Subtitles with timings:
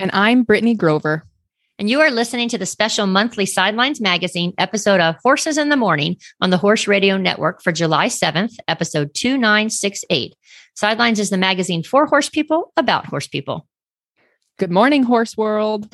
[0.00, 1.24] And I'm Britney Grover.
[1.78, 5.76] And you are listening to the special monthly Sidelines Magazine episode of Horses in the
[5.76, 10.36] Morning on the Horse Radio Network for July 7th, episode 2968.
[10.74, 13.66] Sidelines is the magazine for horse people about horse people.
[14.56, 15.88] Good morning, horse world.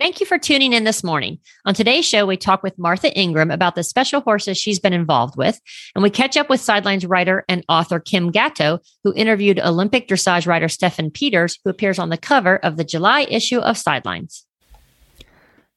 [0.00, 1.40] Thank you for tuning in this morning.
[1.66, 5.36] On today's show, we talk with Martha Ingram about the special horses she's been involved
[5.36, 5.60] with,
[5.94, 10.46] and we catch up with Sidelines writer and author Kim Gatto, who interviewed Olympic dressage
[10.46, 14.46] rider Steffen Peters, who appears on the cover of the July issue of Sidelines.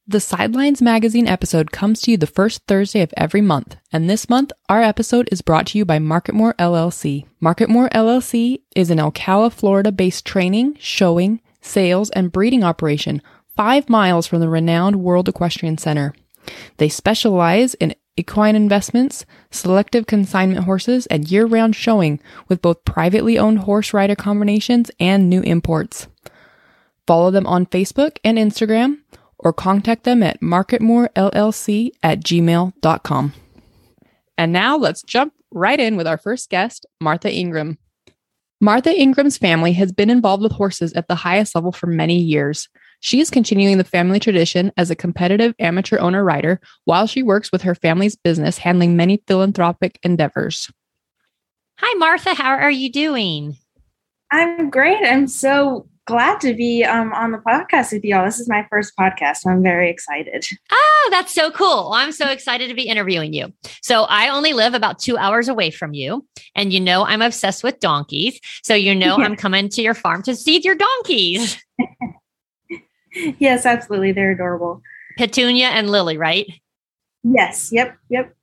[0.07, 4.29] The Sidelines magazine episode comes to you the first Thursday of every month, and this
[4.29, 7.25] month our episode is brought to you by Marketmoor LLC.
[7.41, 13.21] Marketmoor LLC is an Ocala, Florida based training, showing, sales, and breeding operation
[13.55, 16.13] five miles from the renowned World Equestrian Center.
[16.77, 23.37] They specialize in equine investments, selective consignment horses, and year round showing with both privately
[23.37, 26.07] owned horse rider combinations and new imports.
[27.07, 28.99] Follow them on Facebook and Instagram
[29.37, 33.33] or contact them at marketmorellc at gmail.com.
[34.37, 37.77] And now let's jump right in with our first guest, Martha Ingram.
[38.61, 42.69] Martha Ingram's family has been involved with horses at the highest level for many years.
[43.03, 47.51] She is continuing the family tradition as a competitive amateur owner rider while she works
[47.51, 50.71] with her family's business handling many philanthropic endeavors.
[51.79, 52.33] Hi, Martha.
[52.33, 53.57] How are you doing?
[54.31, 55.03] I'm great.
[55.03, 58.23] I'm so glad to be um, on the podcast with y'all.
[58.23, 60.45] This is my first podcast, so I'm very excited.
[60.71, 61.91] Oh, that's so cool.
[61.93, 63.51] I'm so excited to be interviewing you.
[63.81, 66.25] So, I only live about two hours away from you,
[66.55, 68.39] and you know I'm obsessed with donkeys.
[68.63, 71.61] So, you know I'm coming to your farm to see your donkeys.
[73.39, 74.11] yes, absolutely.
[74.11, 74.81] They're adorable.
[75.17, 76.47] Petunia and Lily, right?
[77.23, 77.71] Yes.
[77.71, 77.97] Yep.
[78.09, 78.35] Yep.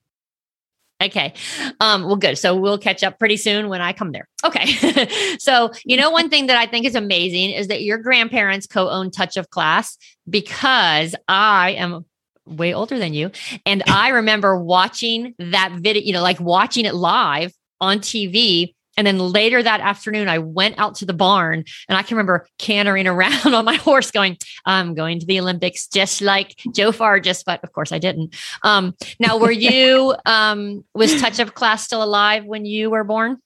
[1.02, 1.32] Okay.
[1.80, 2.36] Um, well, good.
[2.36, 4.28] So we'll catch up pretty soon when I come there.
[4.44, 4.66] Okay.
[5.38, 8.88] so, you know, one thing that I think is amazing is that your grandparents co
[8.88, 9.96] own Touch of Class
[10.28, 12.04] because I am
[12.44, 13.30] way older than you.
[13.64, 19.06] And I remember watching that video, you know, like watching it live on TV and
[19.06, 23.06] then later that afternoon, I went out to the barn and I can remember cantering
[23.06, 27.64] around on my horse going, I'm going to the Olympics just like Joe Fargis, but
[27.64, 28.34] of course I didn't.
[28.62, 33.38] Um, now, were you, um, was Touch of Class still alive when you were born?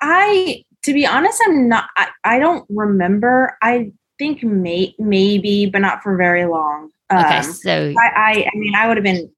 [0.00, 3.56] I, to be honest, I'm not, I, I don't remember.
[3.62, 6.90] I think may, maybe, but not for very long.
[7.12, 7.36] Okay.
[7.38, 9.30] Um, so I, I, I mean, I would have been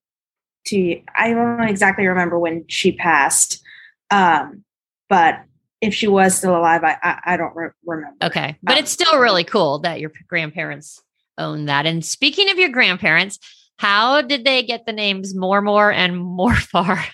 [0.69, 3.62] to, I don't exactly remember when she passed.
[4.11, 4.65] Um,
[5.09, 5.41] but
[5.81, 8.17] if she was still alive, I I, I don't re- remember.
[8.22, 11.03] Okay, but um, it's still really cool that your grandparents
[11.39, 11.87] own that.
[11.87, 13.39] And speaking of your grandparents,
[13.78, 17.05] how did they get the names Mormor and Morfar?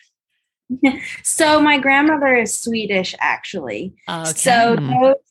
[1.22, 3.94] so my grandmother is Swedish, actually.
[4.08, 4.32] Okay.
[4.32, 4.76] So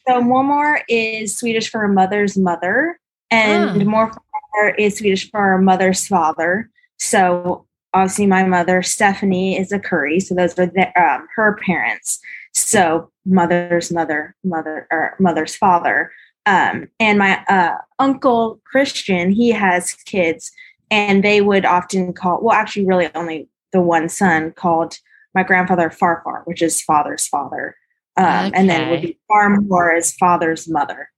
[0.07, 3.85] so Mormor is Swedish for mother's mother, and oh.
[3.85, 6.69] Morfar is Swedish for mother's father.
[6.99, 12.19] So obviously my mother stephanie is a curry so those are the, um, her parents.
[12.53, 16.11] So mother's mother mother or mother's father
[16.45, 20.51] um, and my uh, uncle christian he has kids
[20.89, 24.97] and they would often call well actually really only the one son called
[25.33, 27.75] my grandfather farfar which is father's father
[28.17, 28.51] um, okay.
[28.53, 31.09] and then would be farmor as father's mother.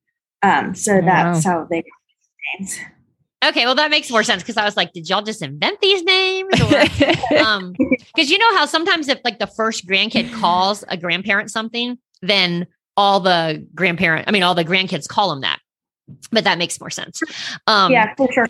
[0.42, 2.80] Um, so that's how they got names
[3.50, 6.04] Okay, well that makes more sense because I was like, did y'all just invent these
[6.04, 6.50] names?
[6.52, 7.76] Because um,
[8.18, 13.20] you know how sometimes if like the first grandkid calls a grandparent something, then all
[13.20, 15.60] the grandparent, I mean, all the grandkids call them that.
[16.32, 17.22] But that makes more sense.
[17.68, 18.50] Um, yeah, for sure.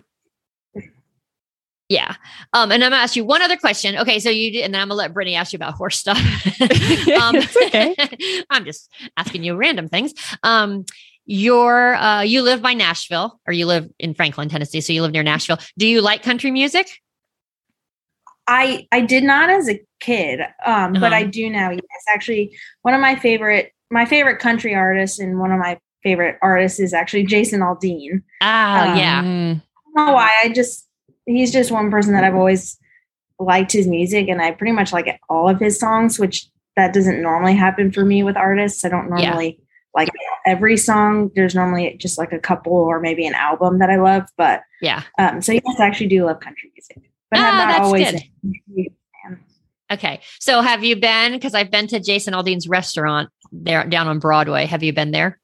[1.89, 2.15] Yeah.
[2.53, 3.97] Um, and I'm gonna ask you one other question.
[3.97, 6.17] Okay, so you did, and then I'm gonna let Britney ask you about horse stuff.
[7.21, 7.35] um,
[7.67, 7.95] okay.
[8.49, 10.13] I'm just asking you random things.
[10.41, 10.85] Um,
[11.25, 15.11] you're uh, you live by Nashville or you live in Franklin, Tennessee, so you live
[15.11, 15.59] near Nashville.
[15.77, 16.89] Do you like country music?
[18.47, 20.99] I I did not as a kid, um, uh-huh.
[20.99, 21.31] but I uh-huh.
[21.31, 21.71] do now.
[21.71, 26.37] Yes, actually, one of my favorite my favorite country artists and one of my favorite
[26.41, 28.21] artists is actually Jason Aldean.
[28.41, 29.21] Oh um, yeah.
[29.21, 30.29] I don't know why.
[30.43, 30.87] I just
[31.25, 32.77] he's just one person that I've always
[33.39, 37.21] liked his music and I pretty much like all of his songs, which that doesn't
[37.21, 38.83] normally happen for me with artists.
[38.83, 39.29] I don't Yeah.
[39.29, 39.59] normally
[39.95, 40.09] like
[40.45, 41.31] every song.
[41.35, 44.23] There's normally just like a couple or maybe an album that I love.
[44.37, 45.03] But Yeah.
[45.19, 47.09] um, so yes, I actually do love country music.
[47.31, 48.87] But Ah, I'm not that's always good.
[49.91, 50.21] Okay.
[50.39, 54.65] So have you been, because I've been to Jason Aldean's restaurant there down on Broadway.
[54.65, 55.39] Have you been there?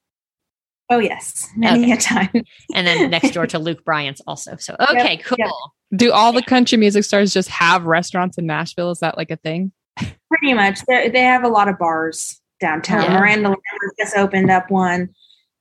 [0.89, 2.31] Oh yes, many a time.
[2.73, 4.55] And then next door to Luke Bryan's also.
[4.57, 5.35] So okay, cool.
[5.37, 5.51] yep.
[5.95, 8.89] Do all the country music stars just have restaurants in Nashville?
[8.89, 9.71] Is that like a thing?
[9.97, 10.79] Pretty much.
[10.87, 13.03] They're, they have a lot of bars downtown.
[13.03, 13.19] Yeah.
[13.19, 13.55] Miranda
[13.97, 15.09] just opened up one.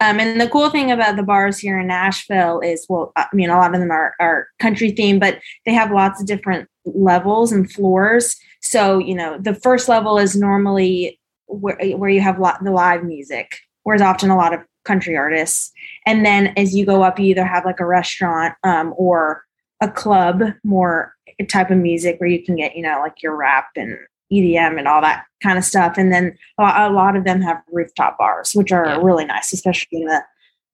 [0.00, 3.50] Um, and the cool thing about the bars here in Nashville is, well, I mean,
[3.50, 7.50] a lot of them are, are country themed, but they have lots of different levels
[7.50, 8.37] and floors.
[8.61, 13.03] So, you know, the first level is normally where, where you have lot, the live
[13.03, 15.73] music, whereas often a lot of country artists.
[16.06, 19.45] And then as you go up, you either have like a restaurant um, or
[19.81, 21.15] a club, more
[21.49, 23.99] type of music where you can get, you know, like your rap and
[24.33, 25.97] EDM and all that kind of stuff.
[25.97, 28.99] And then a lot, of them have rooftop bars, which are Yeah.
[29.03, 30.23] really nice, especially in the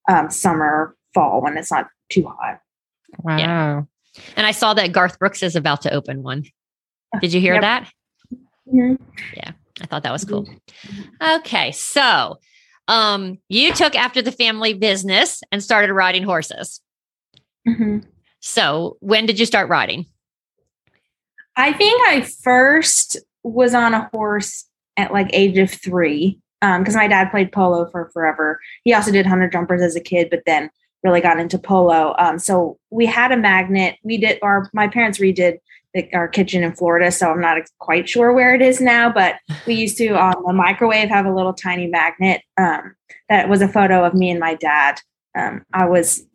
[0.07, 2.59] um, summer, fall when it's not too hot.
[3.23, 3.87] Wow.
[4.35, 6.43] And I saw that Garth Brooks is about to open one.
[7.21, 7.61] Did you hear Yep.
[7.61, 7.91] that?
[8.73, 8.99] Mhm.
[9.81, 10.47] I thought that was cool.
[11.21, 11.71] Okay.
[11.71, 12.39] So
[12.87, 16.81] um, you took after the family business and started riding horses.
[17.67, 18.05] Mhm.
[18.41, 20.05] So when did you start riding?
[21.57, 24.65] I think I first was on a horse
[24.97, 28.59] at like age of three because my dad played polo for forever.
[28.83, 30.71] He also did hunter jumpers as a kid, but then
[31.03, 32.15] really got into polo.
[32.17, 33.97] Um, so we had a magnet.
[34.03, 35.59] We did our my parents redid
[35.93, 39.11] the, our kitchen in Florida, so I'm not quite sure where it is now.
[39.11, 39.35] But
[39.67, 42.95] we used to on the microwave have a little tiny magnet um,
[43.29, 44.99] that was a photo of me and my dad.
[45.37, 46.25] Um, I was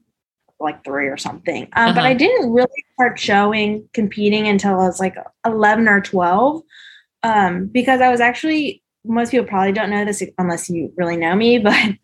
[0.61, 1.65] like three or something.
[1.73, 2.09] Um, But Uh-huh.
[2.09, 5.17] I didn't really start showing, competing until I was like
[5.47, 6.63] 11 or 12
[7.23, 11.35] um, because I was actually, most people probably don't know this unless you really know
[11.35, 11.95] me, but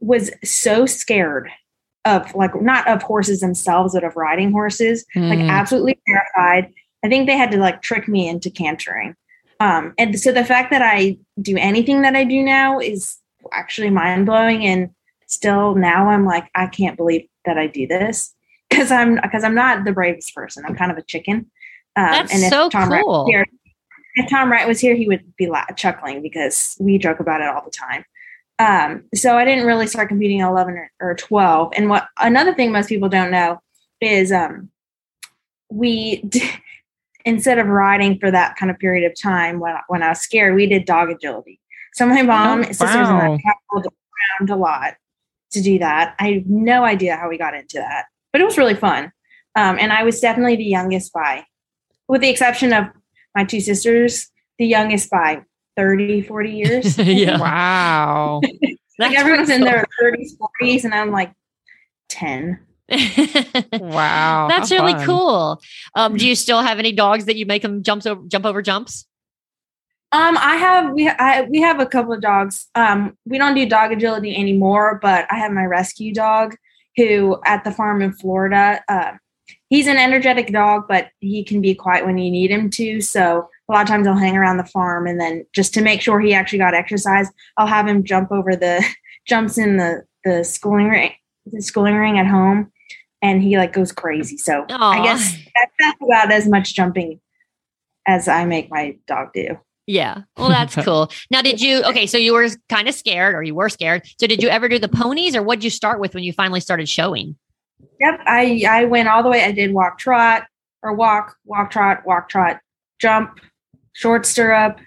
[0.00, 1.48] was so scared
[2.04, 5.50] of like, not of horses themselves, but of riding horses, like Mm.
[5.50, 6.72] absolutely terrified.
[7.04, 9.14] I think they had to like trick me into cantering.
[9.60, 13.16] Um, and so the fact that I do anything that I do now is
[13.52, 14.66] actually mind blowing.
[14.66, 14.90] And
[15.26, 18.34] still now I'm like, I can't believe that I do this
[18.68, 20.64] because I'm because I'm not the bravest person.
[20.66, 21.50] I'm kind of a chicken.
[21.96, 23.26] Um, That's so Wright cool.
[24.16, 27.48] If Tom Wright was here, he would be la- chuckling because we joke about it
[27.48, 28.04] all the time.
[28.58, 31.72] Um, so I didn't really start competing at 11 or, or 12.
[31.76, 33.60] And what another thing most people don't know
[34.00, 34.70] is um,
[35.70, 36.28] we
[37.26, 40.54] instead of riding for that kind of period of time when, when I was scared,
[40.54, 41.60] we did dog agility.
[41.92, 43.38] So my mom, Oh, sisters, and I wow.
[43.72, 43.92] traveled
[44.40, 44.94] around a lot
[45.50, 46.14] to do that.
[46.18, 49.12] I have no idea how we got into that, but it was really fun.
[49.56, 51.44] Um, and I was definitely the youngest by,
[52.08, 52.86] with the exception of
[53.36, 54.28] my two sisters,
[54.58, 55.42] the youngest by
[55.76, 56.98] 30, 40 years.
[56.98, 57.38] yeah.
[57.38, 58.40] Wow.
[58.98, 60.30] like everyone's in their 30s,
[60.60, 61.32] 40s, and I'm like
[62.08, 62.58] 10.
[63.72, 64.48] Wow.
[64.48, 65.06] That's really fun.
[65.06, 65.60] cool.
[65.94, 68.62] Um, do you still have any dogs that you make them jumps over jump over
[68.62, 69.06] jumps?
[70.12, 72.66] Um, I have we I, we have a couple of dogs.
[72.74, 76.54] Um, we don't do dog agility anymore, but I have my rescue dog
[76.96, 78.80] who at the farm in Florida.
[78.88, 79.12] Uh,
[79.68, 83.00] he's an energetic dog, but he can be quiet when you need him to.
[83.00, 86.00] So a lot of times I'll hang around the farm, and then just to make
[86.00, 88.84] sure he actually got exercise, I'll have him jump over the
[89.26, 91.12] jumps in the the schooling ring,
[91.46, 92.72] the schooling ring at home,
[93.22, 94.36] and he like goes crazy.
[94.38, 97.20] So I guess that, that's about as much jumping
[98.06, 99.58] as I make my dog do.
[99.86, 100.22] Yeah.
[100.36, 101.10] Well, that's cool.
[101.30, 104.02] Now, did you, okay, so you were kind of scared or you were scared.
[104.20, 106.32] So did you ever do the ponies or what did you start with when you
[106.32, 107.36] finally started showing?
[108.00, 109.42] Yep, I I went all the way.
[109.44, 110.44] I did walk trot
[110.82, 112.60] or walk walk trot walk trot
[113.00, 113.40] jump
[113.92, 114.78] short stirrup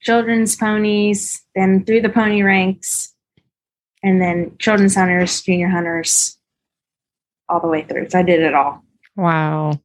[0.00, 3.14] children's ponies then through the pony ranks
[4.02, 6.38] and then children's hunters junior hunters
[7.48, 8.08] all the way through.
[8.10, 8.82] So I did it all.
[9.16, 9.80] Wow.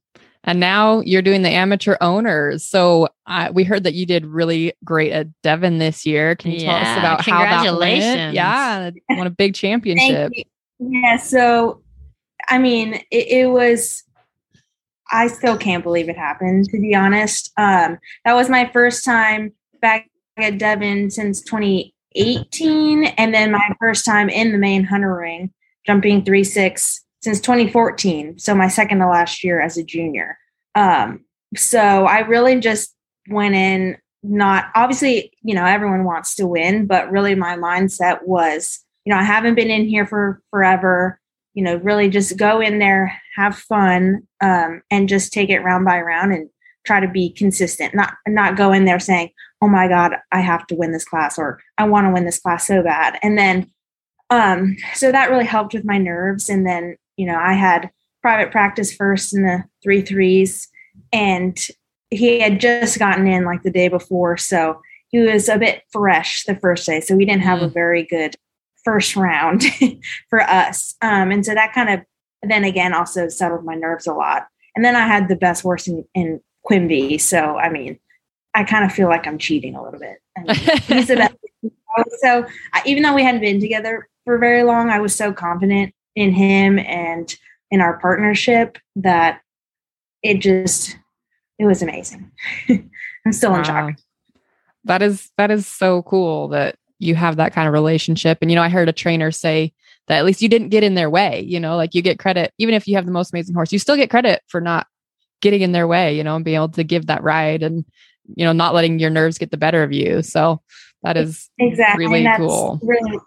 [0.45, 2.65] And now you're doing the amateur owners.
[2.65, 6.35] So uh, we heard that you did really great at Devon this year.
[6.35, 8.01] Can you tell us Yeah, about how that went?
[8.01, 8.33] congratulations.
[8.33, 10.31] Yeah, won a big championship.
[10.79, 11.81] Yeah, so
[12.49, 14.03] I mean, it, it was.
[15.11, 16.65] I still can't believe it happened.
[16.69, 23.33] To be honest, um, that was my first time back at Devon since 2018, and
[23.33, 25.51] then my first time in the main hunter ring,
[25.85, 28.39] jumping three six since 2014.
[28.39, 30.37] So my second to last year as a junior.
[30.75, 31.25] Um,
[31.55, 32.95] so I really just
[33.29, 38.83] went in not obviously, you know, everyone wants to win, but really my mindset was,
[39.05, 41.19] you know, I haven't been in here for forever.
[41.53, 45.85] You know, really just go in there, have fun, um, and just take it round
[45.85, 46.49] by round and
[46.85, 49.29] try to be consistent, not not go in there saying,
[49.61, 52.39] "Oh my God, I have to win this class," or "I want to win this
[52.39, 53.69] class so bad," and then
[54.29, 56.49] um, so that really helped with my nerves.
[56.49, 57.89] And then you know, I had
[58.21, 60.67] private practice first in the three threes,
[61.11, 61.57] and
[62.09, 66.43] he had just gotten in like the day before, so he was a bit fresh
[66.45, 67.65] the first day, so we didn't have mm.
[67.65, 68.35] a very good
[68.83, 69.63] first round
[70.29, 70.95] for us.
[71.01, 72.01] Um, and so that kind of
[72.43, 74.47] then again also settled my nerves a lot.
[74.75, 77.17] And then I had the best horse in, in Quimby.
[77.17, 77.99] So I mean,
[78.53, 80.17] I kind of feel like I'm cheating a little bit.
[80.37, 80.55] I mean,
[80.87, 81.35] he's the best.
[82.21, 85.93] So I, even though we hadn't been together for very long, I was so confident
[86.15, 87.35] in him and
[87.71, 89.41] in our partnership that
[90.23, 90.97] it just
[91.57, 92.31] it was amazing.
[92.69, 93.95] I'm still in shock.
[94.85, 98.37] That is that is so cool that you have that kind of relationship.
[98.41, 99.73] And you know, I heard a trainer say
[100.07, 102.53] that at least you didn't get in their way, you know, like you get credit
[102.57, 104.87] even if you have the most amazing horse, you still get credit for not
[105.41, 107.85] getting in their way, you know, and being able to give that ride and
[108.35, 110.21] you know, not letting your nerves get the better of you.
[110.21, 110.61] So
[111.01, 112.79] that is exactly really cool.
[112.83, 113.17] Really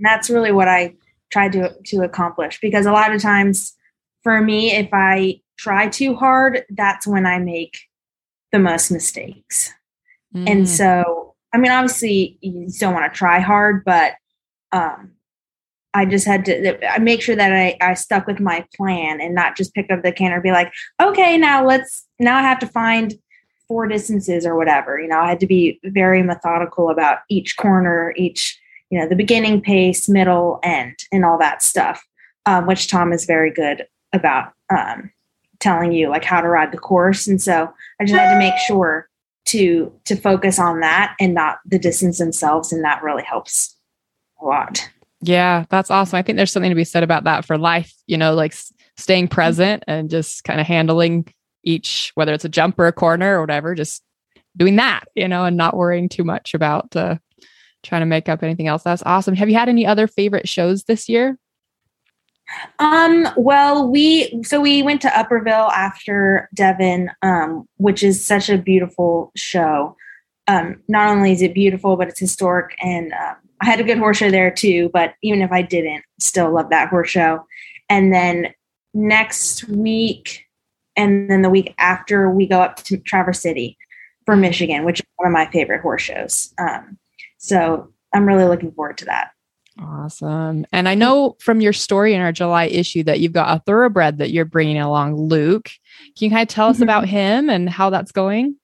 [0.00, 0.94] that's really what I
[1.30, 3.74] tried to to accomplish because a lot of times
[4.22, 7.80] for me if I try too hard, that's when I make
[8.52, 9.72] the most mistakes.
[10.34, 10.50] Mm.
[10.50, 14.12] And so I mean, obviously, you still want to try hard, but
[14.72, 15.12] um,
[15.94, 19.34] I just had to I make sure that I, I stuck with my plan and
[19.34, 20.70] not just pick up the canter and be like,
[21.00, 23.14] okay, now let's now I have to find
[23.68, 25.00] four distances or whatever.
[25.00, 28.60] You know, I had to be very methodical about each corner, each
[28.90, 32.06] you know the beginning pace, middle, end, and all that stuff,
[32.44, 35.10] um, which Tom is very good about um,
[35.58, 37.26] telling you like how to ride the course.
[37.26, 39.08] And so I just had to make sure
[39.46, 43.76] to to focus on that and not the distance themselves and that really helps
[44.40, 44.88] a lot.
[45.22, 46.16] Yeah that's awesome.
[46.16, 48.54] I think there's something to be said about that for life you know like
[48.96, 51.26] staying present and just kind of handling
[51.64, 54.02] each whether it's a jump or a corner or whatever just
[54.56, 57.16] doing that you know and not worrying too much about uh,
[57.86, 58.82] trying to make up anything else.
[58.82, 59.34] That's awesome.
[59.36, 61.38] Have you had any other favorite shows this year
[62.78, 68.58] um, well, we so we went to Upperville after Devon, um, which is such a
[68.58, 69.96] beautiful show.
[70.48, 73.98] Um, not only is it beautiful, but it's historic, and um, I had a good
[73.98, 74.90] horse show there too.
[74.92, 77.44] But even if I didn't, still love that horse show.
[77.88, 78.54] And then
[78.94, 80.44] next week,
[80.96, 83.76] and then the week after, we go up to Traverse City
[84.24, 86.52] for Michigan, which is one of my favorite horse shows.
[86.58, 86.98] Um,
[87.38, 89.30] so I'm really looking forward to that.
[89.78, 90.66] Awesome.
[90.72, 94.18] And I know from your story in our July issue that you've got a thoroughbred
[94.18, 95.70] that you're bringing along, Luke.
[96.16, 96.84] Can you kind of tell us mm-hmm.
[96.84, 98.56] about him and how that's going?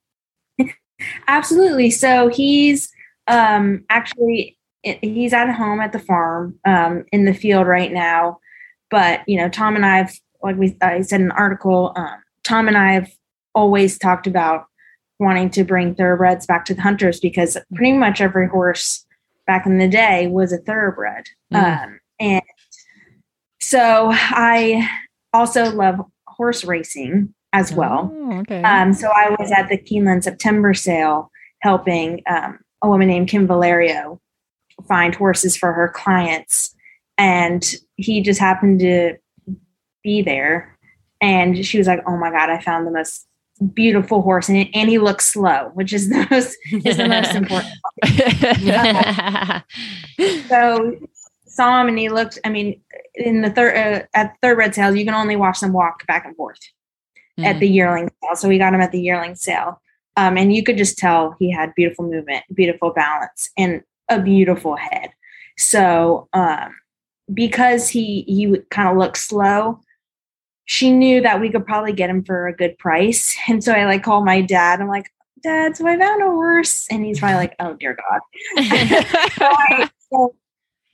[1.28, 1.90] Absolutely.
[1.90, 2.90] So he's
[3.28, 8.38] um, actually he's at home at the farm um, in the field right now.
[8.90, 11.92] But you know, Tom and I've like we I said in an article.
[11.95, 13.11] Um, Tom and I have
[13.54, 14.64] always talked about
[15.19, 19.04] wanting to bring thoroughbreds back to the hunters because pretty much every horse
[19.46, 21.26] back in the day was a thoroughbred.
[21.52, 21.84] Mm.
[21.84, 22.42] Um, and
[23.61, 24.88] so I
[25.32, 28.11] also love horse racing as well.
[28.12, 28.62] Oh, okay.
[28.62, 31.30] Um, so I was at the Keeneland September sale
[31.61, 34.20] helping um, a woman named Kim Valerio
[34.88, 36.75] find horses for her clients.
[37.18, 37.64] And
[37.96, 39.16] he just happened to
[40.02, 40.76] be there.
[41.20, 43.26] And she was like, Oh my God, I found the most
[43.75, 47.73] beautiful horse and, and he looks slow, which is the most is the most important.
[50.49, 50.97] so
[51.47, 52.38] saw him and he looked.
[52.45, 52.81] I mean,
[53.14, 56.37] in the third uh, at thoroughbred sales, you can only watch them walk back and
[56.37, 56.59] forth
[57.38, 57.45] mm-hmm.
[57.45, 58.37] at the yearling sale.
[58.37, 59.81] So we got him at the yearling sale,
[60.16, 64.76] um, and you could just tell he had beautiful movement, beautiful balance, and a beautiful
[64.76, 65.11] head.
[65.59, 66.75] So um,
[67.33, 69.81] because he he kind of looked slow,
[70.64, 73.37] she knew that we could probably get him for a good price.
[73.49, 74.81] And so I like called my dad.
[74.81, 75.11] I'm like,
[75.42, 76.87] Dad, so I found a horse.
[76.90, 78.21] And he's probably like, Oh dear God.
[80.11, 80.35] so,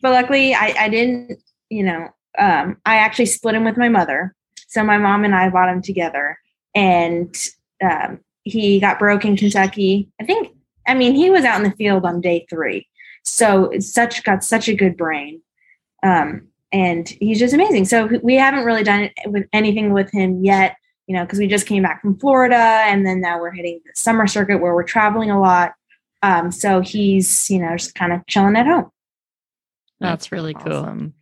[0.01, 2.09] but luckily I, I didn't, you know,
[2.39, 4.35] um, I actually split him with my mother.
[4.69, 6.39] So my mom and I bought him together
[6.75, 7.35] and
[7.83, 10.09] um, he got broke in Kentucky.
[10.21, 10.49] I think,
[10.87, 12.87] I mean, he was out in the field on day three.
[13.25, 15.43] So it's such got such a good brain.
[16.03, 17.85] Um, and he's just amazing.
[17.87, 21.67] So we haven't really done with anything with him yet, you know, because we just
[21.67, 25.31] came back from Florida, and then now we're hitting the summer circuit where we're traveling
[25.31, 25.73] a lot.
[26.23, 28.91] Um, so he's, you know, just kind of chilling at home.
[30.01, 31.13] That's really cool.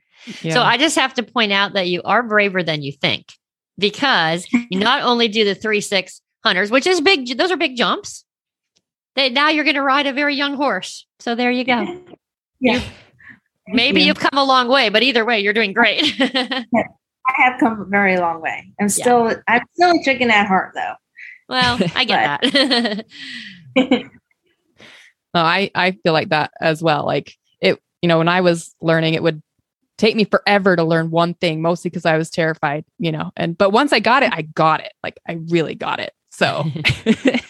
[0.42, 0.54] Yeah.
[0.54, 3.32] So I just have to point out that you are braver than you think
[3.78, 7.76] because you not only do the three six hunters, which is big; those are big
[7.76, 8.24] jumps.
[9.14, 11.06] That now you're going to ride a very young horse.
[11.20, 11.82] So there you go.
[12.60, 12.74] Yeah.
[12.74, 12.82] You,
[13.68, 14.08] Maybe you.
[14.08, 16.14] have come a long way, but either way, you're doing great.
[16.20, 18.72] I have come a very long way.
[18.80, 19.40] I'm still, yeah.
[19.48, 20.94] I'm still a chicken at heart though.
[21.48, 23.04] Well, I get
[23.76, 24.02] that.
[25.34, 27.04] No, I I feel like that as well.
[27.04, 29.42] Like it, you know, when I was learning, it would
[29.98, 33.32] take me forever to learn one thing, mostly because I was terrified, you know.
[33.36, 34.94] And but once I got it, I got it.
[35.02, 36.14] Like I really got it.
[36.30, 36.64] So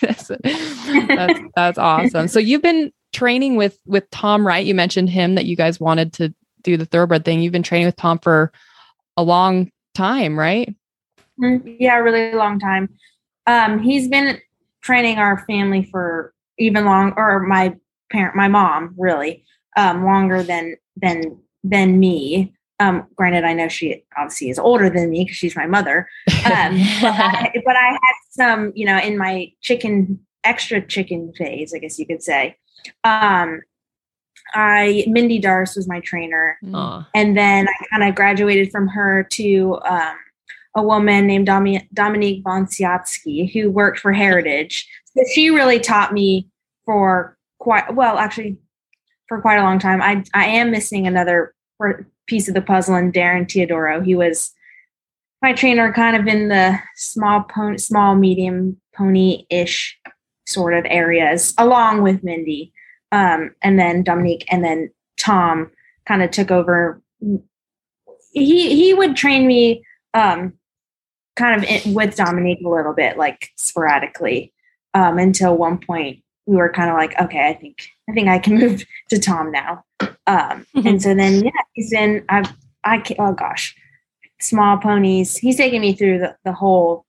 [0.02, 2.26] that's, that's that's awesome.
[2.26, 4.66] So you've been training with with Tom, Wright.
[4.66, 7.40] You mentioned him that you guys wanted to do the thoroughbred thing.
[7.40, 8.52] You've been training with Tom for
[9.16, 10.74] a long time, right?
[11.40, 12.90] Mm, Yeah, really long time.
[13.46, 14.38] Um, he's been
[14.82, 17.74] training our family for even long, or my
[18.12, 19.44] parent, my mom, really,
[19.78, 22.52] um, longer than than than me.
[22.78, 26.06] Um, granted, I know she obviously is older than me because she's my mother.
[26.44, 31.72] Um, but, I, but I had some, you know, in my chicken extra chicken phase,
[31.74, 32.56] I guess you could say.
[33.04, 33.60] Um,
[34.54, 37.08] I Mindy Darce was my trainer, Aw.
[37.14, 40.16] and then I kind of graduated from her to um,
[40.76, 44.88] a woman named Domi- Dominique Bonsiatsky who worked for Heritage.
[45.16, 46.48] So she really taught me
[46.84, 48.56] for quite well, actually,
[49.28, 50.00] for quite a long time.
[50.00, 51.54] I I am missing another
[52.26, 54.04] piece of the puzzle in Darren Teodoro.
[54.04, 54.52] He was
[55.42, 59.95] my trainer, kind of in the small pony, small medium pony ish
[60.46, 62.72] sort of areas, along with Mindy,
[63.12, 65.70] um, and then Dominique, and then Tom
[66.06, 67.00] kind of took over.
[68.32, 69.84] He he would train me
[70.14, 70.54] um,
[71.36, 74.52] kind of in, with Dominique a little bit, like sporadically,
[74.94, 77.76] um, until one point we were kind of like, okay, I think
[78.08, 79.84] I think I can move to Tom now.
[80.26, 82.24] Um, and so then yeah, he's in.
[82.28, 82.52] I've
[82.84, 83.74] I oh gosh,
[84.40, 85.36] small ponies.
[85.36, 87.04] He's taken me through the, the whole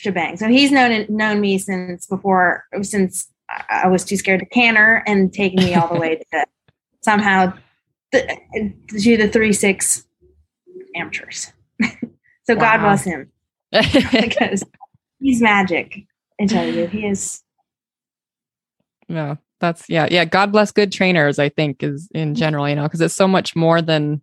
[0.00, 0.36] shebang.
[0.36, 3.28] So he's known known me since before since
[3.68, 6.46] I was too scared to canter and taking me all the way to
[7.02, 7.52] somehow
[8.12, 8.38] th-
[8.88, 10.06] to the three six
[10.96, 11.52] amateurs.
[12.44, 13.30] so God bless him
[13.72, 14.64] because
[15.20, 16.06] he's magic.
[16.40, 17.42] I tell you, he is.
[19.08, 20.24] No, that's yeah, yeah.
[20.24, 21.38] God bless good trainers.
[21.38, 24.22] I think is in general, you know, because it's so much more than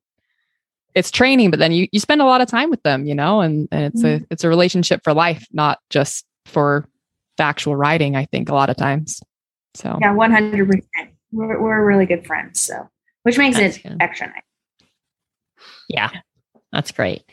[0.97, 3.41] it's training, but then you you spend a lot of time with them, you know,
[3.41, 6.89] and and it's a it's a relationship for life, not just for
[7.37, 8.15] the actual riding.
[8.15, 9.21] I think a lot of times.
[9.75, 11.15] So Yeah, one hundred percent.
[11.31, 12.89] We're we're really good friends, so
[13.21, 13.97] which makes That's it good.
[13.99, 14.89] extra nice.
[15.87, 16.09] yeah,
[16.71, 17.23] that's great.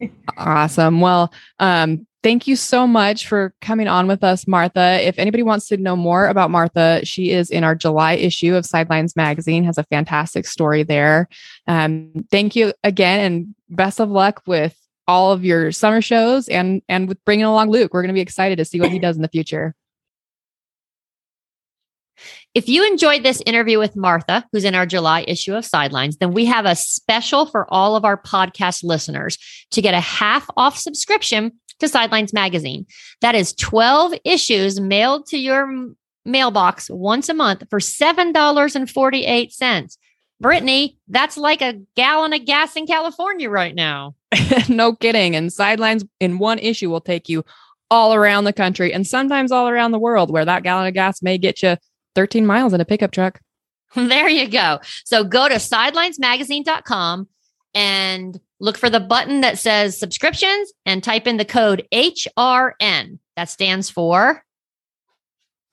[0.36, 1.00] Awesome.
[1.00, 5.06] Well, um, thank you so much for coming on with us, Martha.
[5.06, 8.66] If anybody wants to know more about Martha, she is in our July issue of
[8.66, 11.28] Sidelines Magazine, has a fantastic story there.
[11.66, 14.76] Um, thank you again, and best of luck with
[15.06, 17.92] all of your summer shows and and with bringing along Luke.
[17.94, 19.74] We're going to be excited to see what he does in the future.
[22.54, 26.32] If you enjoyed this interview with Martha, who's in our July issue of Sidelines, then
[26.32, 29.38] we have a special for all of our podcast listeners
[29.70, 32.86] to get a half off subscription to Sidelines Magazine.
[33.20, 35.90] That is 12 issues mailed to your
[36.24, 39.98] mailbox once a month for $7.48.
[40.42, 44.14] Britney, that's like a gallon of gas in California right now.
[44.68, 45.34] no kidding.
[45.34, 47.44] And Sidelines in one issue will take you
[47.90, 51.22] all around the country and sometimes all around the world, where that gallon of gas
[51.22, 51.76] may get you
[52.14, 53.40] 13 miles in a pickup truck.
[53.94, 54.80] There you go.
[55.04, 57.26] So go to sidelinesmagazine.com
[57.74, 63.18] and look for the button that says subscriptions and type in the code HRN.
[63.36, 64.42] That stands for,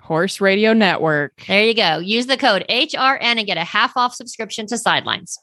[0.02, 1.34] Horse Radio Network.
[1.48, 1.98] there you go.
[1.98, 5.40] Use the code HRN and get a half off subscription to Sidelines.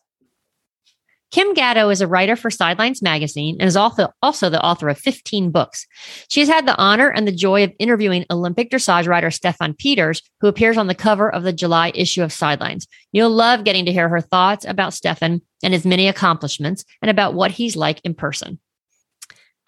[1.33, 4.99] Kim Gatto is a writer for Sidelines Magazine and is also, also the author of
[4.99, 5.87] 15 books.
[6.29, 10.23] She has had the honor and the joy of interviewing Olympic dressage rider Steffen Peters,
[10.41, 12.87] who appears on the cover of the July issue of Sidelines.
[13.13, 17.33] You'll love getting to hear her thoughts about Steffen and his many accomplishments and about
[17.33, 18.61] what he's like in person.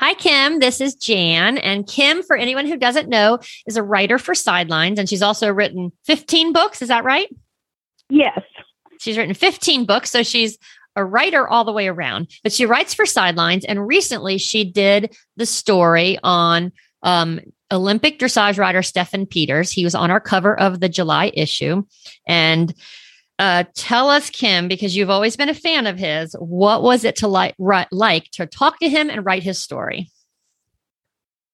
[0.00, 0.58] Hi, Kim.
[0.58, 1.56] This is Jan.
[1.56, 5.50] And Kim, for anyone who doesn't know, is a writer for Sidelines, and she's also
[5.50, 6.82] written 15 books.
[6.82, 7.28] Is that right?
[8.10, 8.42] Yes.
[9.00, 10.58] She's written 15 books, so she's
[10.96, 12.30] a writer all the way around.
[12.42, 18.58] But she writes for Sidelines, and recently she did the story on um, Olympic dressage
[18.58, 19.72] rider Steffen Peters.
[19.72, 21.84] He was on our cover of the July issue.
[22.26, 22.74] And
[23.38, 27.16] uh, tell us, Kim, because you've always been a fan of his, what was it
[27.16, 30.10] to like, ri- like to talk to him and write his story?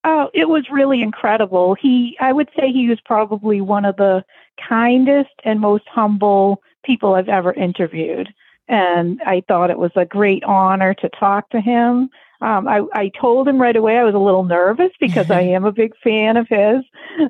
[0.05, 1.75] Oh, it was really incredible.
[1.75, 4.25] He, I would say he was probably one of the
[4.69, 8.29] kindest and most humble people I've ever interviewed.
[8.71, 12.09] And I thought it was a great honor to talk to him.
[12.41, 15.65] Um, I, I told him right away I was a little nervous because I am
[15.65, 16.85] a big fan of his.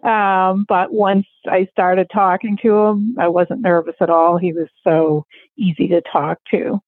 [0.05, 4.37] Um, but once I started talking to him, I wasn't nervous at all.
[4.37, 5.25] He was so
[5.57, 6.79] easy to talk to.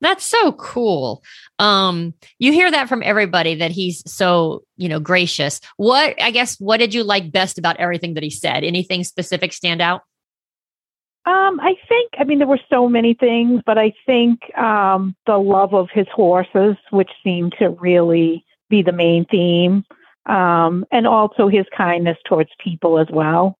[0.00, 1.24] That's so cool.
[1.58, 5.60] Um, you hear that from everybody that he's so, you know, gracious.
[5.76, 8.62] What I guess what did you like best about everything that he said?
[8.62, 10.02] Anything specific stand out?
[11.28, 15.36] Um, I think, I mean, there were so many things, but I think um, the
[15.36, 19.84] love of his horses, which seemed to really be the main theme,
[20.24, 23.58] um, and also his kindness towards people as well,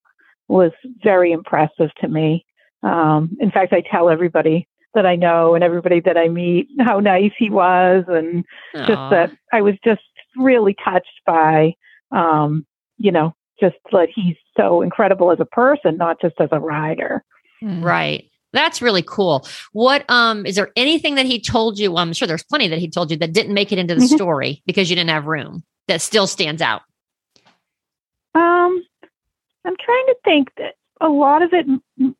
[0.48, 0.70] was
[1.02, 2.46] very impressive to me.
[2.83, 7.00] Um, in fact, I tell everybody that I know and everybody that I meet how
[7.00, 8.87] nice he was, and Aw.
[8.87, 10.00] just that I was just
[10.38, 11.74] really touched by,
[12.12, 12.64] um,
[12.96, 17.22] you know, just that he's so incredible as a person, not just as a rider.
[17.62, 17.82] Mm.
[17.84, 18.30] Right.
[18.52, 19.46] That's really cool.
[19.72, 21.92] What um is there anything that he told you?
[21.92, 24.00] Well, I'm sure there's plenty that he told you that didn't make it into the
[24.00, 24.14] Mhm.
[24.14, 26.82] story because you didn't have room that still stands out.
[28.34, 28.82] Um,
[29.64, 31.66] I'm trying to think that a lot of it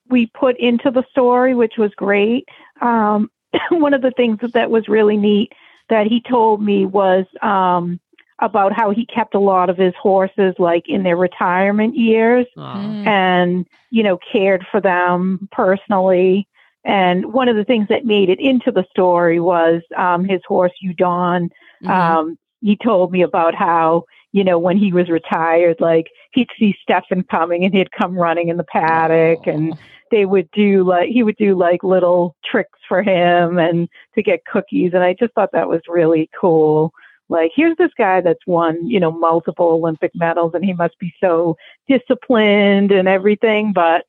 [0.09, 2.49] we put into the story, which was great.
[2.81, 3.31] Um,
[3.71, 5.53] one of the things that was really neat
[5.89, 7.99] that he told me was um,
[8.41, 12.77] about how he kept a lot of his horses like in their retirement years Aw.
[12.77, 13.07] Mm.
[13.07, 16.47] and you know cared for them personally
[16.85, 20.73] and one of the things that made it into the story was um, his horse
[20.85, 21.49] udon
[21.83, 21.91] Mhm.
[21.91, 26.75] um, he told me about how you know when he was retired like he'd see
[26.89, 29.77] Steffen coming and he'd come running in the paddock and
[30.11, 34.45] they would do like he would do like little tricks for him and to get
[34.45, 36.93] cookies and I just thought that was really cool
[37.29, 41.13] like here's this guy that's won you know multiple Olympic medals and he must be
[41.21, 41.57] so
[41.89, 44.05] disciplined and everything but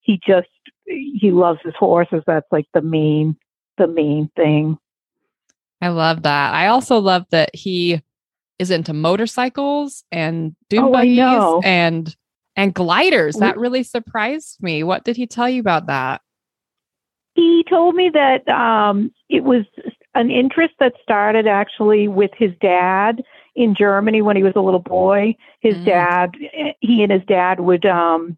[0.00, 0.48] he just
[0.86, 3.36] he loves his horses that's like the main
[3.78, 4.78] the main thing
[5.80, 6.54] I love that.
[6.54, 8.00] I also love that he
[8.60, 11.60] is into motorcycles and dune Oh, I buggies know.
[11.64, 12.14] and
[12.54, 13.34] and gliders.
[13.36, 14.84] That really surprised me.
[14.84, 16.20] What did he tell you about that?
[17.34, 19.64] He told me that um, it was
[20.14, 23.22] an interest that started actually with his dad
[23.54, 25.34] in Germany when he was a little boy.
[25.60, 25.84] His Mm.
[25.84, 26.36] dad,
[26.80, 28.36] he and his dad would, um,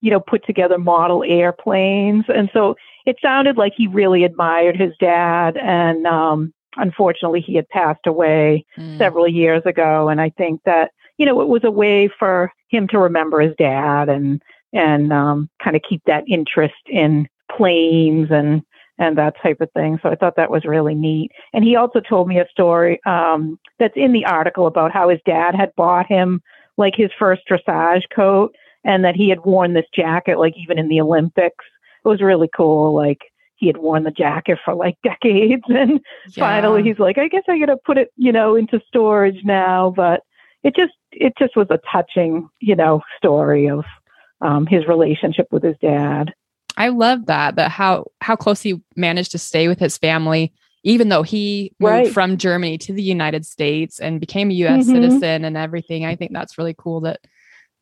[0.00, 4.92] you know, put together model airplanes, and so it sounded like he really admired his
[4.98, 5.56] dad.
[5.56, 8.98] And um, unfortunately, he had passed away Mm.
[8.98, 12.88] several years ago, and I think that you know it was a way for him
[12.88, 18.62] to remember his dad and and um, kind of keep that interest in planes and
[18.98, 19.98] and that type of thing.
[20.02, 21.32] So I thought that was really neat.
[21.52, 25.20] And he also told me a story um, that's in the article about how his
[25.26, 26.40] dad had bought him
[26.76, 28.54] like his first dressage coat,
[28.84, 31.64] and that he had worn this jacket like even in the Olympics.
[32.04, 32.94] It was really cool.
[32.94, 33.20] Like
[33.56, 36.00] he had worn the jacket for like decades, and
[36.32, 39.92] finally he's like, I guess I gotta put it, you know, into storage now.
[39.94, 40.22] But
[40.62, 43.84] it just it just was a touching, you know, story of
[44.40, 46.32] um, his relationship with his dad.
[46.76, 50.52] I love that that how how close he managed to stay with his family
[50.86, 52.12] even though he moved Right.
[52.12, 54.92] from Germany to the United States and became a US Mhm.
[54.92, 56.04] citizen and everything.
[56.04, 57.20] I think that's really cool that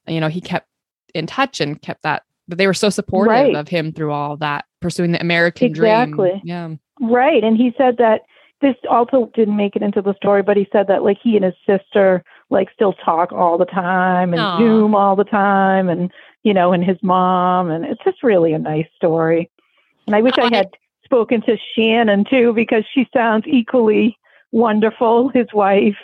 [0.07, 0.69] you know he kept
[1.15, 3.55] in touch and kept that that they were so supportive Right.
[3.57, 6.31] of him through all that pursuing the American Exactly.
[6.31, 6.41] dream.
[6.45, 6.69] Yeah.
[7.09, 7.43] Right.
[7.43, 8.23] And he said that
[8.61, 11.45] this also didn't make it into the story, but he said that like he and
[11.45, 14.59] his sister like still talk all the time and Aw.
[14.59, 18.59] Zoom all the time and you know, and his mom and it's just really a
[18.59, 19.51] nice story.
[20.07, 20.71] And I wish I had
[21.05, 24.17] spoken to Shannon too because she sounds equally
[24.51, 25.97] wonderful, his wife.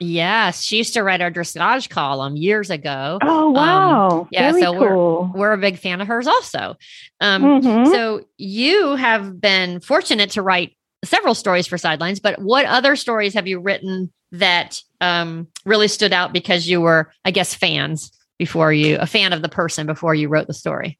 [0.00, 3.18] Yes, she used to write our dressage column years ago.
[3.22, 4.26] Oh wow.
[4.32, 5.32] yeah, Very so we're- cool.
[5.34, 6.76] We're a big fan of hers also.
[7.20, 7.86] Um, Mhm.
[7.92, 13.34] So you have been fortunate to write several stories for Sidelines, but what other stories
[13.34, 18.72] have you written that um, really stood out because you were, I guess, fans before
[18.72, 20.98] you, a fan of the person before you wrote the story?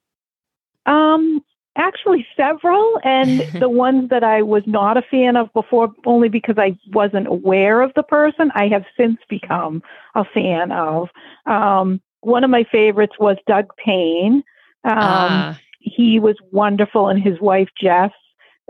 [0.87, 1.43] Um,
[1.77, 6.57] actually, several, and the ones that I was not a fan of before, only because
[6.59, 9.83] I wasn't aware of the person, I have since become
[10.15, 11.09] a fan of.
[11.47, 14.43] Um, one of my favorites was Doug Payne.
[14.85, 18.11] Um, Ah, he was wonderful, and his wife Jess.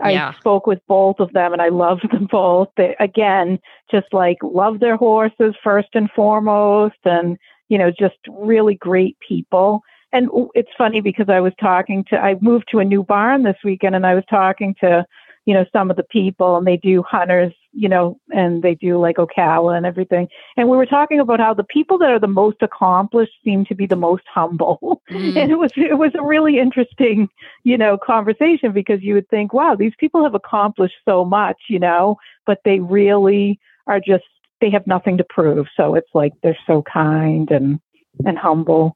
[0.01, 0.33] I Yeah.
[0.39, 2.69] spoke with both of them, and I loved them both.
[2.75, 7.37] They again just like love their horses first and foremost, and
[7.69, 9.81] you know, just really great people.
[10.13, 13.57] And it's funny because I was talking to, I moved to a new barn this
[13.63, 15.05] weekend, and I was talking to,
[15.45, 18.97] you know, some of the people, and they do hunters, you know, and they do
[18.97, 20.29] like Ocala and everything.
[20.55, 23.75] And we were talking about how the people that are the most accomplished seem to
[23.75, 25.01] be the most humble.
[25.11, 27.27] mm, and it was it was a really interesting
[27.63, 31.79] you know conversation because you would think wow these people have accomplished so much you
[31.79, 34.23] know but they really are just
[34.61, 37.79] they have nothing to prove so it's like they're so kind and
[38.25, 38.95] and humble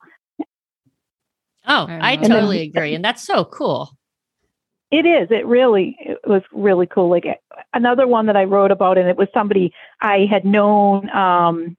[1.69, 2.77] oh, I I totally that.
[2.77, 2.95] agree.
[2.95, 3.91] And that's so cool.
[4.91, 5.29] It is.
[5.29, 7.09] It really it was really cool.
[7.09, 7.25] Like
[7.73, 11.77] another one that I wrote about, and it was somebody I had known um,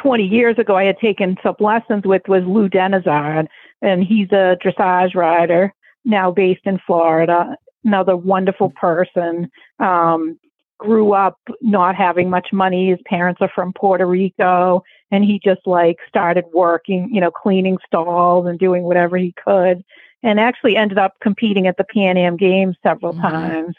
[0.00, 0.76] 20 years ago.
[0.76, 3.48] I had taken some lessons with was Lou Denizard,
[3.82, 7.56] and he's a dressage rider now based in Florida.
[7.84, 9.50] Another wonderful person.
[9.80, 10.38] Um,
[10.78, 12.90] grew up not having much money.
[12.90, 17.78] His parents are from Puerto Rico, and he just like started working, you know, cleaning
[17.86, 19.84] stalls and doing whatever he could
[20.24, 23.22] and actually ended up competing at the Pan Am Games several mm-hmm.
[23.22, 23.76] times.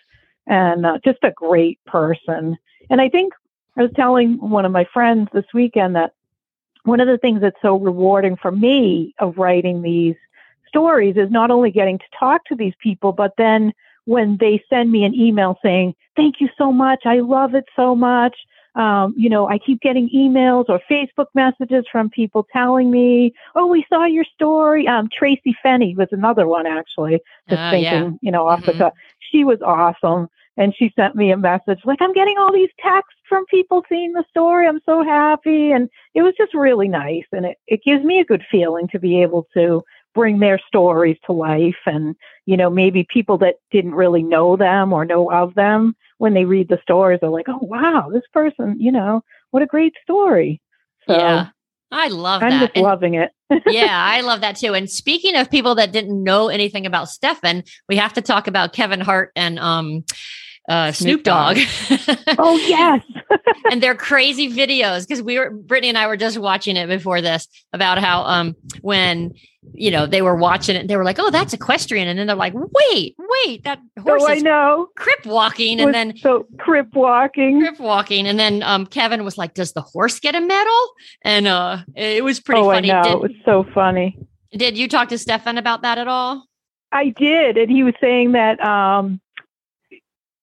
[0.47, 2.55] And uh, just a great person.
[2.91, 3.34] And I think
[3.75, 6.13] I was telling one of my friends this weekend that
[6.84, 10.15] one of the things that's so rewarding for me of writing these
[10.67, 13.73] stories is not only getting to talk to these people, but then
[14.05, 17.01] when they send me an email saying, Thank you so much.
[17.05, 18.35] I love it so much.
[18.75, 23.67] Um, you know, I keep getting emails or Facebook messages from people telling me, "Oh,
[23.67, 27.19] we saw your story." Um, Tracy Fenney was another one actually.
[27.49, 28.09] Just uh, thinking, yeah.
[28.21, 28.71] you know, off mm-hmm.
[28.71, 28.93] the top.
[29.31, 33.19] She was awesome, and she sent me a message like, "I'm getting all these texts
[33.29, 34.67] from people seeing the story.
[34.67, 38.25] I'm so happy," and it was just really nice, and it it gives me a
[38.25, 39.85] good feeling to be able to
[40.15, 44.93] bring their stories to life and you know maybe people that didn't really know them
[44.93, 48.78] or know of them when they read the stories are like oh wow this person
[48.80, 50.62] you know what a great story.
[51.08, 51.47] So yeah.
[51.91, 52.60] I love i'm that.
[52.62, 53.32] just and, loving it.
[53.67, 54.73] Yeah i love that too.
[54.73, 58.73] And speaking of people that didn't know anything about steffen we have to talk about
[58.73, 60.04] kevin hart and um
[60.67, 61.58] uh, Snoop, Dogg.
[62.39, 63.04] oh yes,
[63.71, 67.21] and they're crazy videos because we were Britney and I were just watching it before
[67.21, 69.33] this about how um when
[69.73, 72.07] you know they were watching it they were like oh that's equestrian.
[72.07, 74.89] And then they're like wait wait that horse oh, is I know.
[74.95, 75.79] crip walking.
[75.79, 77.61] And then so crip walking.
[77.61, 78.27] Crip walking.
[78.27, 80.93] And then um Kevin was like does the horse get a medal?
[81.23, 82.91] And uh it was pretty oh, funny.
[82.91, 83.03] I know.
[83.03, 84.17] Did, it was so funny.
[84.51, 86.45] Did you talk to Steffen about that at all?
[86.91, 87.57] I did.
[87.57, 89.19] And he was saying that um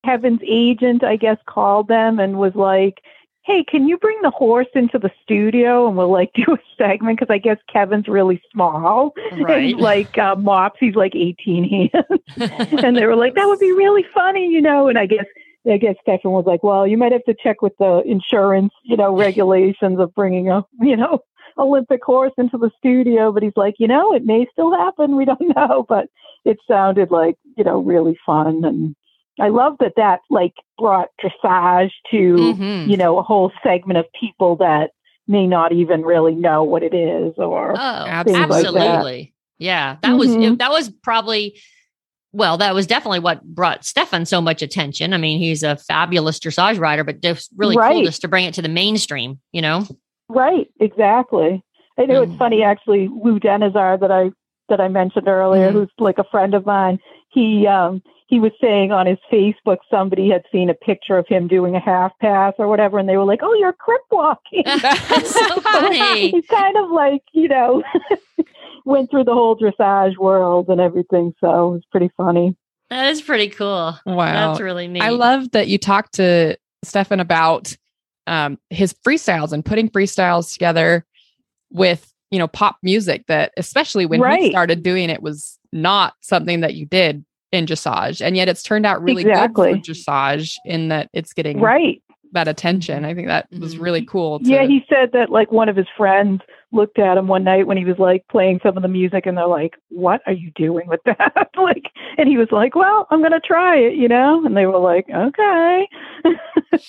[0.03, 3.01] Kevin's agent, I guess, called them and was like,
[3.43, 7.19] hey, can you bring the horse into the studio and we'll like do a segment?
[7.19, 9.13] Because I guess Kevin's really small.
[9.33, 9.73] Right.
[9.73, 12.21] And like uh, Mops, he's like 18 hands.
[12.83, 14.87] and they were like, that would be really funny, you know?
[14.87, 15.25] And I guess,
[15.69, 18.97] I guess Steffen was like, well, you might have to check with the insurance, you
[18.97, 21.19] know, regulations of bringing a, you know,
[21.57, 23.31] Olympic horse into the studio.
[23.31, 25.15] But he's like, you know, it may still happen.
[25.15, 25.85] We don't know.
[25.87, 26.07] But
[26.45, 28.95] it sounded like, you know, really fun and
[29.39, 32.89] I love that that like brought dressage to mm-hmm.
[32.89, 34.91] you know a whole segment of people that
[35.27, 39.27] may not even really know what it is or oh, absolutely like that.
[39.57, 40.49] yeah that mm-hmm.
[40.49, 41.59] was that was probably
[42.31, 46.39] well that was definitely what brought Steffen so much attention I mean he's a fabulous
[46.39, 47.93] dressage rider but just really right.
[47.93, 49.87] cool just to bring it to the mainstream you know
[50.29, 51.63] right exactly
[51.97, 52.29] I know mm.
[52.29, 54.31] it's funny actually Lou Denizard that I
[54.69, 55.73] that I mentioned earlier mm.
[55.73, 60.27] who's like a friend of mine he um he was saying on his Facebook somebody
[60.27, 63.25] had seen a picture of him doing a half pass or whatever, and they were
[63.25, 66.31] like, "Oh, you're crip walking." That's so funny.
[66.31, 67.83] He's kind of like you know
[68.85, 72.57] went through the whole dressage world and everything, so it was pretty funny.
[72.89, 73.99] That is pretty cool.
[74.07, 75.03] Wow, that's really neat.
[75.03, 77.77] I love that you talked to Steffen about
[78.25, 81.05] um, his freestyles and putting freestyles together
[81.69, 83.25] with you know pop music.
[83.27, 84.41] That especially when right.
[84.41, 88.63] he started doing it was not something that you did in dressage and yet it's
[88.63, 89.73] turned out really exactly.
[89.73, 92.01] good for dressage in that it's getting right.
[92.31, 93.05] that attention.
[93.05, 94.09] I think that was really mm-hmm.
[94.09, 94.45] cool to...
[94.45, 97.77] yeah he said that like one of his friends looked at him one night when
[97.77, 100.87] he was like playing some of the music and they're like what are you doing
[100.87, 101.49] with that?
[101.55, 101.85] Like
[102.17, 104.43] and he was like well i'm gonna try it you know?
[104.43, 105.87] And they were like okay.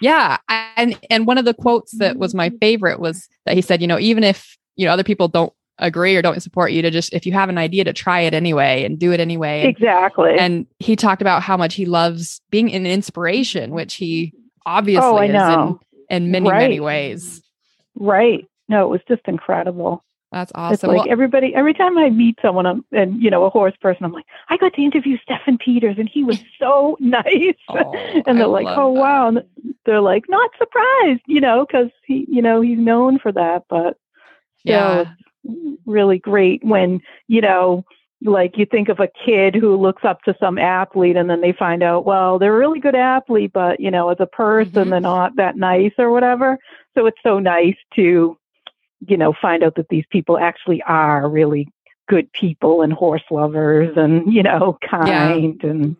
[0.00, 3.80] Yeah and and one of the quotes that was my favorite was that he said
[3.80, 6.90] you know even if you know other people don't agree or don't support you to
[6.90, 9.64] just if you have an idea to try it anyway and do it anyway.
[9.66, 10.36] Exactly.
[10.38, 14.32] And he talked about how much he loves being an inspiration, which he
[14.66, 15.78] obviously oh, is
[16.10, 16.58] in, in many, right.
[16.58, 17.42] many ways.
[17.94, 18.46] Right.
[18.68, 20.04] No, it was just incredible.
[20.30, 20.74] That's awesome.
[20.74, 23.74] It's like well, everybody, every time I meet someone I'm, and, you know, a horse
[23.82, 27.54] person, I'm like, I got to interview Stephen Peters and he was so nice.
[27.68, 27.92] Oh,
[28.26, 29.00] and they're I like, oh, that.
[29.00, 29.28] wow.
[29.28, 29.42] And
[29.84, 33.64] they're like, not surprised, you know, because he, you know, he's known for that.
[33.68, 33.98] But
[34.64, 35.12] yeah,
[35.86, 37.84] really great when, you know,
[38.24, 41.52] like you think of a kid who looks up to some athlete and then they
[41.52, 44.90] find out, well, they're a really good athlete, but, you know, as a person, mm-hmm.
[44.90, 46.58] they're not that nice or whatever.
[46.96, 48.36] So it's so nice to,
[49.06, 51.66] you know, find out that these people actually are really
[52.08, 55.70] good people and horse lovers and, you know, kind yeah.
[55.70, 55.96] and.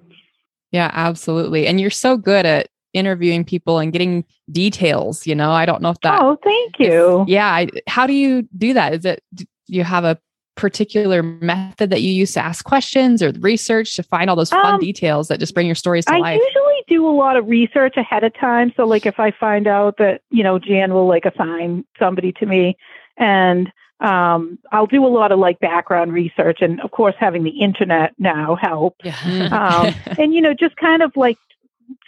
[0.70, 1.66] Yeah, absolutely.
[1.66, 5.90] And you're so good at interviewing people and getting details you know i don't know
[5.90, 9.22] if that oh thank you is, yeah I, how do you do that is it
[9.34, 10.18] do you have a
[10.54, 14.74] particular method that you use to ask questions or research to find all those fun
[14.74, 16.40] Um, details that just bring your stories to I life?
[16.40, 18.72] I usually do a lot of research ahead of time.
[18.76, 22.46] So, like, if I find out that you know Jan will like assign somebody to
[22.46, 22.76] me,
[23.16, 27.60] and um, I'll do a lot of like background research, and of course, having the
[27.60, 29.04] internet now helps.
[29.24, 31.38] Um, and you know, just kind of like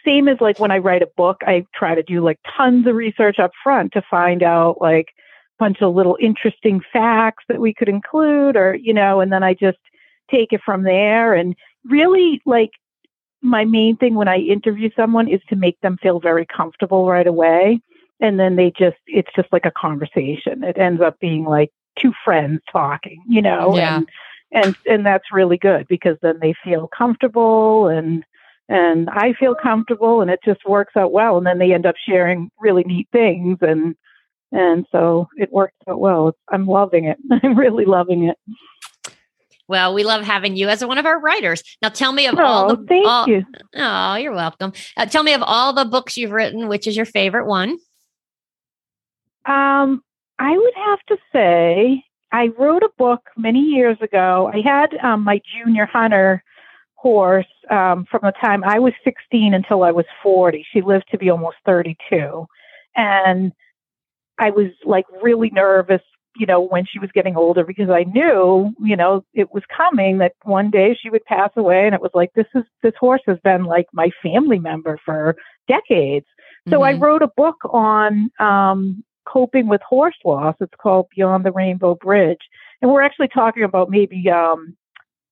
[0.04, 2.94] same as like when I write a book, I try to do like tons of
[2.94, 7.72] research up front to find out like a bunch of little interesting facts that we
[7.72, 9.78] could include, or you know, and then I just
[10.30, 11.34] take it from there.
[11.34, 12.70] And really, like
[13.42, 17.26] my main thing when I interview someone is to make them feel very comfortable right
[17.26, 17.80] away.
[18.20, 20.64] And then they just, it's just like a conversation.
[20.64, 23.96] It ends up being like two friends talking, you know, Yeah.
[23.98, 24.08] and,
[24.52, 28.24] and, and that's really good because then they feel comfortable and,
[28.68, 31.36] and I feel comfortable and it just works out well.
[31.38, 33.58] And then they end up sharing really neat things.
[33.60, 33.94] And,
[34.52, 36.28] and so it works out well.
[36.28, 37.18] It's, I'm loving it.
[37.42, 38.38] I'm really loving it.
[39.66, 41.62] Well, we love having you as one of our writers.
[41.80, 42.86] Now, tell me of all Oh, the.
[42.86, 43.44] thank all- you.
[43.74, 44.72] Oh, you're welcome.
[44.96, 47.78] Uh, tell me of all the books you've written, which is your favorite one?
[49.46, 50.02] Um,
[50.38, 54.50] I would have to say I wrote a book many years ago.
[54.52, 56.42] I had um, my junior hunter
[57.04, 60.64] horse um, from the time I was 16 until I was 40.
[60.72, 62.46] She lived to be almost 32,
[62.96, 63.52] and
[64.38, 66.00] I was like really nervous,
[66.36, 70.16] you know, when she was getting older because I knew, you know, it was coming
[70.18, 73.22] that one day she would pass away, and it was like this is this horse
[73.26, 75.36] has been like my family member for
[75.68, 76.26] decades.
[76.70, 77.00] So I Mhm.
[77.02, 80.56] wrote a book on um, coping with horse loss.
[80.60, 82.44] It's called Beyond the Rainbow Bridge,
[82.80, 84.74] and we're actually talking about maybe um,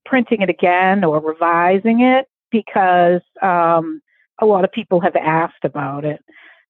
[0.05, 4.01] printing it again or revising it because um,
[4.41, 6.21] a lot of people have asked about it,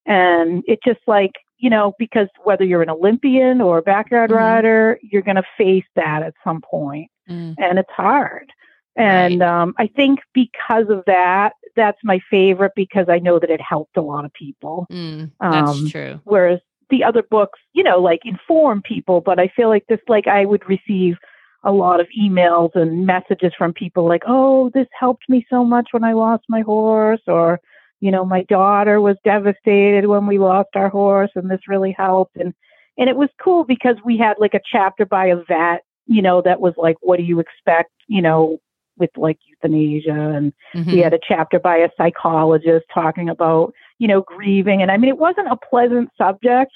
[0.06, 4.36] and it just like you know because whether you're an Olympian or a backyard Mhm.
[4.36, 7.54] rider, you're going to face that at some point Mm.
[7.58, 8.50] and it's hard.
[8.96, 13.60] And um, I think because of that, that's my favorite because I know that it
[13.60, 14.86] helped a lot of people.
[14.90, 16.20] Mm, that's Um, true.
[16.24, 16.58] Whereas
[16.90, 20.44] the other books, you know, like inform people, but I feel like this, like I
[20.44, 21.16] would receive
[21.64, 25.88] a lot of emails and messages from people like, oh, this helped me so much
[25.92, 27.60] when I lost my horse, or,
[28.00, 32.36] you know, my daughter was devastated when we lost our horse and this really helped.
[32.36, 32.52] And,
[32.98, 36.42] and it was cool because we had like a chapter by a vet, you know,
[36.42, 38.58] that was like, what do you expect, you know,
[38.98, 40.92] with like euthanasia and Mhm.
[40.92, 45.08] we had a chapter by a psychologist talking about you know grieving and i mean
[45.08, 46.70] it wasn't a pleasant subject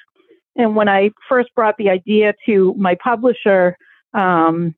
[0.57, 3.77] and when i first brought the idea to my publisher
[4.17, 4.75] um,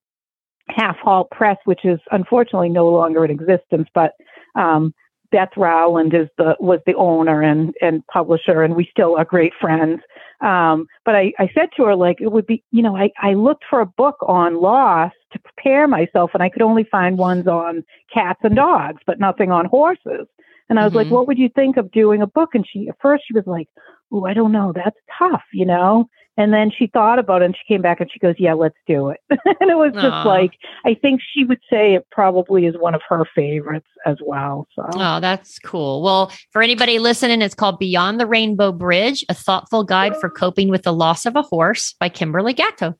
[0.68, 4.12] Half Halt Press which is unfortunately no longer in existence but
[4.54, 4.92] um,
[5.30, 9.52] beth rowland is the was the owner and and publisher and we still are great
[9.60, 10.00] friends
[10.40, 13.34] um, but I, I said to her like it would be you know I, I
[13.34, 17.46] looked for a book on loss to prepare myself and i could only find ones
[17.46, 20.26] on cats and dogs, but nothing on horses.
[20.70, 21.10] And I was like, Mhm.
[21.10, 22.50] what would you think of doing a book?
[22.54, 23.68] And she, at first, she was like,
[24.12, 24.72] oh, I don't know.
[24.74, 26.08] That's tough, you know?
[26.36, 28.76] And then she thought about it and she came back and she goes, yeah, let's
[28.86, 29.18] do it.
[29.30, 30.52] and it was just like,
[30.84, 34.68] I think she would say it probably is one of her favorites as well.
[34.76, 36.00] So, Oh, that's cool.
[36.00, 40.68] Well, for anybody listening, it's called Beyond the Rainbow Bridge, a thoughtful guide for coping
[40.68, 42.94] with the loss of a horse by Kimberly Gatto.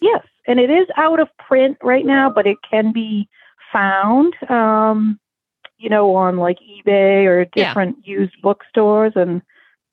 [0.00, 0.24] yes.
[0.46, 3.28] And it is out of print right now, but it can be
[3.72, 5.18] found, um,
[5.78, 7.66] you know, on like eBay or Yeah.
[7.68, 9.12] different used bookstores.
[9.16, 9.42] And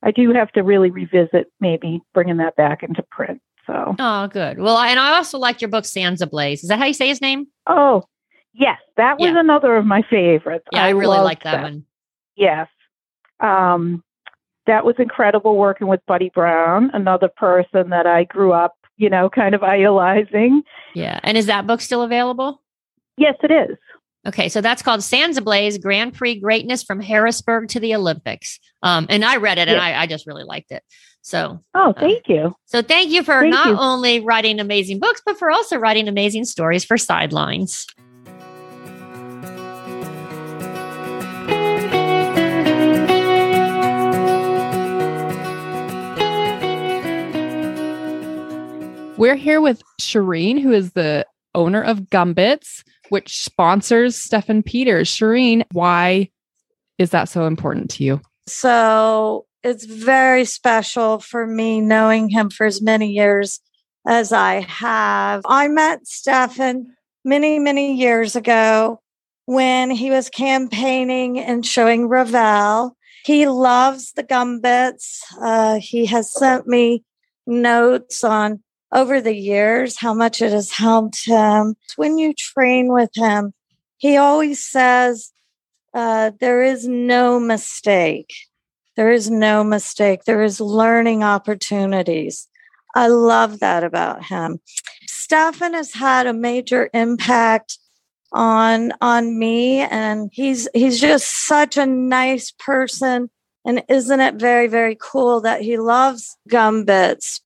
[0.07, 3.41] I do have to really revisit maybe bringing that back into print.
[3.67, 4.57] So, Oh, good.
[4.57, 6.63] Well, and I also liked your book, Sandsablaze.
[6.63, 7.47] Is that how you say his name?
[7.67, 8.03] oh,
[8.53, 9.39] yes, that was Yeah.
[9.41, 10.65] another of my favorites.
[10.71, 11.83] Yeah, I, really loved like that, one.
[12.37, 12.69] Yes.
[13.41, 14.03] Um,
[14.65, 19.29] that was incredible working with Buddy Brown, another person that I grew up, you know,
[19.29, 20.63] kind of idolizing.
[20.95, 21.19] Yeah.
[21.23, 22.61] And is that book still available?
[23.17, 23.77] Yes, it is.
[24.25, 28.59] Okay, so that's called Sandsablaze Grand Prix Greatness from Harrisburg to the Olympics.
[28.83, 29.83] Um, and I read it and Yeah.
[29.83, 30.83] I, I just really liked it.
[31.21, 32.55] So, Oh, thank you.
[32.65, 33.77] so thank you for Thank not you.
[33.77, 37.85] only writing amazing books, but for also writing amazing stories for Sidelines.
[49.17, 51.25] We're here with Shereen, who is the
[51.55, 55.09] owner of Gumbits, which sponsors Steffen Peters.
[55.09, 56.29] Shereen, why
[56.97, 58.21] is that so important to you?
[58.47, 63.59] So it's very special for me knowing him for as many years
[64.07, 65.41] as I have.
[65.45, 66.85] I met Steffen
[67.25, 69.01] many, many years ago
[69.45, 72.95] when he was campaigning and showing Ravel.
[73.25, 75.19] He loves the gumbits.
[75.41, 77.03] Uh, he has sent me
[77.45, 81.75] notes on over the years how much it has helped him.
[81.95, 83.53] When you train with him,
[83.97, 85.31] he always says,
[85.93, 88.33] uh, There is no mistake.
[88.95, 90.23] There is no mistake.
[90.23, 92.47] There is learning opportunities.
[92.95, 94.59] I love that about him.
[95.07, 97.77] Steffen has had a major impact
[98.31, 103.29] on on me and he's he's just such a nice person
[103.65, 107.39] and isn't it very very cool that he loves gumbits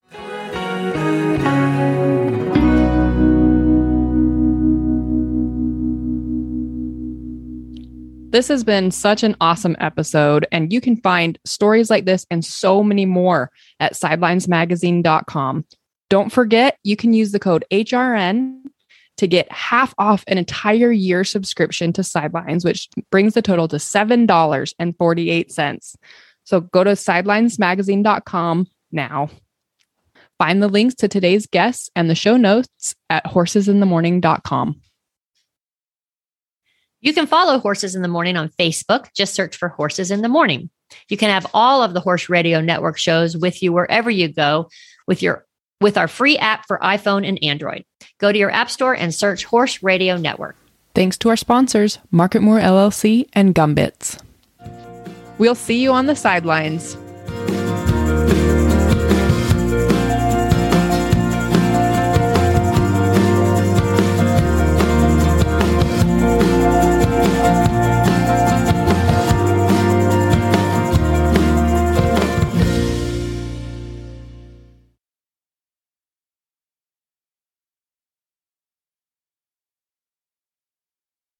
[8.32, 12.46] This has been such an awesome episode, and you can find stories like this and
[12.46, 13.52] so many more
[13.82, 15.66] at sidelinesmagazine.com.
[16.10, 18.62] Don't forget, you can use the code HRN
[19.18, 23.76] to get half off an entire year subscription to Sidelines, which brings the total to
[23.76, 25.96] $7.48.
[26.46, 29.30] So go to sidelinesmagazine.com now.
[30.38, 34.82] Find the links to today's guests and the show notes at horsesinthemorning.com.
[37.02, 39.08] You can follow Horses in the Morning on Facebook.
[39.16, 40.70] Just search for Horses in the Morning.
[41.10, 44.70] You can have all of the Horse Radio Network shows with you wherever you go
[45.08, 45.46] with your
[45.80, 47.86] with our free app for iPhone and Android.
[48.20, 50.56] Go to your app store and search Horse Radio Network.
[50.94, 54.22] Thanks to our sponsors, Marketmoor LLC and Gumbits.
[55.40, 56.96] We'll see you on the sidelines.